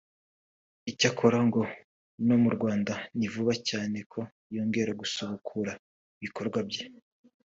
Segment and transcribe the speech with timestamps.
[0.91, 1.61] icyakora ngo
[2.27, 4.19] no mu Rwanda ni vuba cyane ko
[4.55, 5.71] yongeye gusubukura
[6.17, 6.83] ibikorwa bye